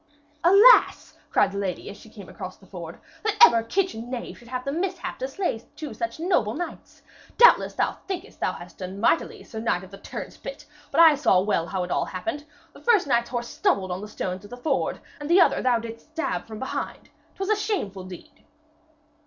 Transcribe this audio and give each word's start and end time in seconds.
'Alas!' 0.43 1.15
cried 1.29 1.51
the 1.51 1.59
lady, 1.59 1.87
as 1.87 1.95
she 1.95 2.09
came 2.09 2.27
across 2.27 2.57
the 2.57 2.65
ford, 2.65 2.97
'that 3.21 3.35
ever 3.45 3.61
kitchen 3.61 4.09
knave 4.09 4.35
should 4.35 4.47
have 4.47 4.65
the 4.65 4.71
mishap 4.71 5.19
to 5.19 5.27
slay 5.27 5.63
two 5.75 5.93
such 5.93 6.19
noble 6.19 6.55
knights! 6.55 7.03
Doubtless 7.37 7.75
thou 7.75 7.91
thinkest 8.07 8.39
thou 8.39 8.51
hast 8.53 8.79
done 8.79 8.99
mightily, 8.99 9.43
sir 9.43 9.59
knight 9.59 9.83
of 9.83 9.91
the 9.91 9.99
turnspit, 9.99 10.65
but 10.89 10.99
I 11.01 11.13
saw 11.13 11.39
well 11.41 11.67
how 11.67 11.83
it 11.83 11.91
all 11.91 12.05
happened. 12.05 12.45
The 12.73 12.81
first 12.81 13.05
knight's 13.05 13.29
horse 13.29 13.47
stumbled 13.49 13.91
on 13.91 14.01
the 14.01 14.07
stones 14.07 14.43
of 14.43 14.49
the 14.49 14.57
ford, 14.57 14.99
and 15.19 15.29
the 15.29 15.39
other 15.39 15.61
thou 15.61 15.77
didst 15.77 16.07
stab 16.07 16.47
from 16.47 16.57
behind. 16.57 17.09
'Twas 17.35 17.49
a 17.49 17.55
shameful 17.55 18.05
deed!' 18.05 18.43